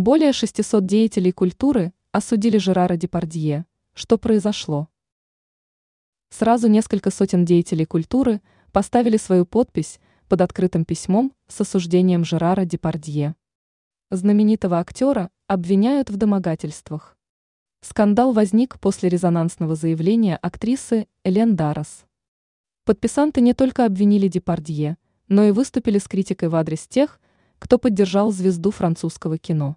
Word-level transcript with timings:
Более 0.00 0.32
600 0.32 0.86
деятелей 0.86 1.32
культуры 1.32 1.92
осудили 2.12 2.56
Жерара 2.58 2.94
Депардье. 2.94 3.66
Что 3.94 4.16
произошло? 4.16 4.86
Сразу 6.30 6.68
несколько 6.68 7.10
сотен 7.10 7.44
деятелей 7.44 7.84
культуры 7.84 8.40
поставили 8.70 9.16
свою 9.16 9.44
подпись 9.44 9.98
под 10.28 10.42
открытым 10.42 10.84
письмом 10.84 11.32
с 11.48 11.62
осуждением 11.62 12.24
Жерара 12.24 12.64
Депардье. 12.64 13.34
Знаменитого 14.12 14.78
актера 14.78 15.30
обвиняют 15.48 16.10
в 16.10 16.16
домогательствах. 16.16 17.18
Скандал 17.80 18.32
возник 18.32 18.78
после 18.78 19.08
резонансного 19.08 19.74
заявления 19.74 20.36
актрисы 20.36 21.08
Элен 21.24 21.56
Дарос. 21.56 22.04
Подписанты 22.84 23.40
не 23.40 23.52
только 23.52 23.84
обвинили 23.84 24.28
Депардье, 24.28 24.96
но 25.26 25.42
и 25.42 25.50
выступили 25.50 25.98
с 25.98 26.06
критикой 26.06 26.50
в 26.50 26.54
адрес 26.54 26.86
тех, 26.86 27.20
кто 27.58 27.78
поддержал 27.78 28.30
звезду 28.30 28.70
французского 28.70 29.38
кино. 29.38 29.76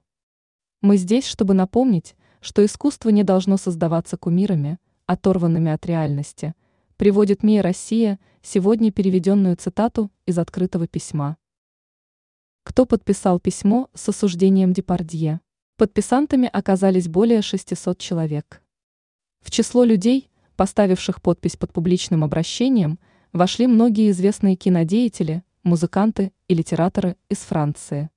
Мы 0.81 0.97
здесь, 0.97 1.27
чтобы 1.27 1.53
напомнить, 1.53 2.15
что 2.39 2.65
искусство 2.65 3.09
не 3.09 3.21
должно 3.21 3.57
создаваться 3.57 4.17
кумирами, 4.17 4.79
оторванными 5.05 5.71
от 5.71 5.85
реальности, 5.85 6.55
приводит 6.97 7.43
МИА 7.43 7.61
«Россия» 7.61 8.19
сегодня 8.41 8.91
переведенную 8.91 9.55
цитату 9.57 10.09
из 10.25 10.39
открытого 10.39 10.87
письма. 10.87 11.37
Кто 12.63 12.87
подписал 12.87 13.39
письмо 13.39 13.91
с 13.93 14.09
осуждением 14.09 14.73
Депардье? 14.73 15.39
Подписантами 15.77 16.49
оказались 16.51 17.07
более 17.07 17.43
600 17.43 17.99
человек. 17.99 18.63
В 19.41 19.51
число 19.51 19.83
людей, 19.83 20.31
поставивших 20.55 21.21
подпись 21.21 21.57
под 21.57 21.73
публичным 21.73 22.23
обращением, 22.23 22.97
вошли 23.33 23.67
многие 23.67 24.09
известные 24.09 24.55
кинодеятели, 24.55 25.43
музыканты 25.61 26.31
и 26.47 26.55
литераторы 26.55 27.17
из 27.29 27.37
Франции. 27.37 28.09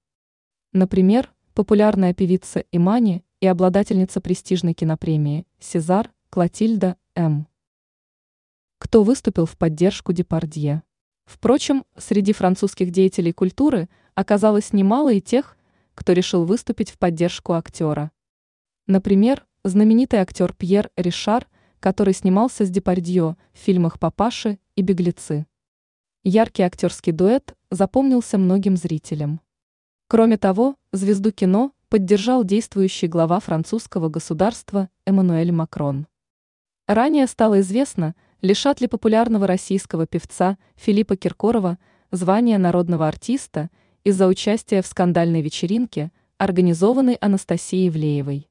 Например, 0.72 1.33
популярная 1.54 2.12
певица 2.12 2.64
Имани 2.72 3.24
и 3.40 3.46
обладательница 3.46 4.20
престижной 4.20 4.74
кинопремии 4.74 5.46
«Сезар» 5.58 6.12
Клотильда 6.30 6.96
М. 7.14 7.46
Кто 8.78 9.02
выступил 9.02 9.46
в 9.46 9.56
поддержку 9.56 10.12
Депардье? 10.12 10.82
Впрочем, 11.24 11.84
среди 11.96 12.32
французских 12.32 12.90
деятелей 12.90 13.32
культуры 13.32 13.88
оказалось 14.14 14.72
немало 14.72 15.12
и 15.12 15.20
тех, 15.20 15.56
кто 15.94 16.12
решил 16.12 16.44
выступить 16.44 16.90
в 16.90 16.98
поддержку 16.98 17.54
актера. 17.54 18.10
Например, 18.86 19.46
знаменитый 19.62 20.18
актер 20.18 20.52
Пьер 20.52 20.90
Ришар 20.96 21.46
который 21.84 22.14
снимался 22.14 22.64
с 22.64 22.70
Депардье 22.70 23.36
в 23.52 23.58
фильмах 23.58 23.98
«Папаши» 23.98 24.58
и 24.74 24.80
«Беглецы». 24.80 25.44
Яркий 26.22 26.62
актерский 26.62 27.12
дуэт 27.12 27.54
запомнился 27.70 28.38
многим 28.38 28.78
зрителям. 28.78 29.42
Кроме 30.14 30.36
того, 30.36 30.76
звезду 30.92 31.32
кино 31.32 31.72
поддержал 31.88 32.44
действующий 32.44 33.08
глава 33.08 33.40
французского 33.40 34.08
государства 34.08 34.88
Эммануэль 35.06 35.50
Макрон. 35.50 36.06
Ранее 36.86 37.26
стало 37.26 37.58
известно, 37.62 38.14
лишат 38.40 38.80
ли 38.80 38.86
популярного 38.86 39.48
российского 39.48 40.06
певца 40.06 40.56
Филиппа 40.76 41.16
Киркорова 41.16 41.78
звания 42.12 42.58
народного 42.58 43.08
артиста 43.08 43.70
из-за 44.04 44.28
участия 44.28 44.82
в 44.82 44.86
скандальной 44.86 45.42
вечеринке, 45.42 46.12
организованной 46.38 47.14
Анастасией 47.14 47.90
Влеевой. 47.90 48.48